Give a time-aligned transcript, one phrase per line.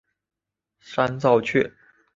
[0.79, 1.73] 山噪鹛。